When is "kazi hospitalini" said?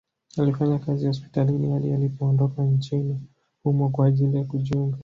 0.79-1.71